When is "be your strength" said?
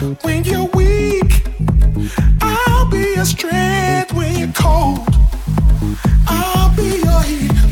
2.90-4.12